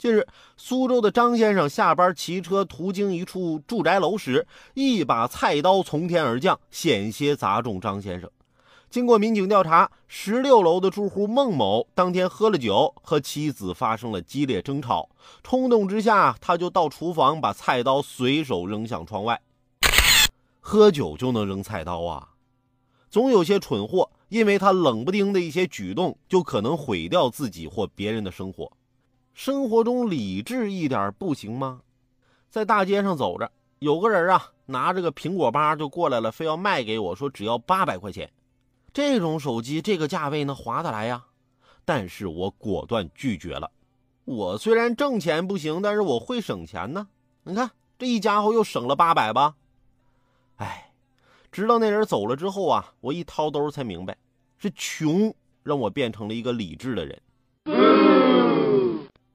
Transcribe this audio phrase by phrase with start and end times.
[0.00, 8.30] 近日，苏州的张先生下班骑车途经一处住宅楼时，一把菜刀从天而降，险些砸中张先生。
[8.88, 15.10] 经过民警调查，十六楼的住户孟某当天喝了酒，和妻子发生了激烈争吵，
[15.42, 19.38] 冲动之下，他就到厨房把菜刀随手扔向窗外。
[20.60, 22.26] 喝酒就能扔菜刀啊？
[23.10, 28.72] 总有些蠢货，因为他冷不丁的一些举动，就可能毁掉自己或别人的生活。
[29.40, 31.80] 生活中理智一点不行吗？
[32.50, 38.30] 在大街上走着，有个人啊，拿着个苹果八就过来了，非要卖给我，说只要八百块钱。
[38.92, 41.24] 这种手机这个价位能划得来呀？
[41.86, 43.70] 但是我果断拒绝了。
[44.26, 47.08] 我虽然挣钱不行，但是我会省钱呢。
[47.44, 49.56] 你看这一家伙又省了八百吧？
[50.56, 50.92] 哎，
[51.50, 54.14] 直到那人走了之后啊，我一掏兜才明白，
[54.58, 57.18] 是穷让我变成了一个理智的人。